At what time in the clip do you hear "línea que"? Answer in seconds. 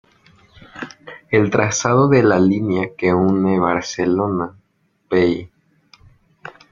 2.39-3.13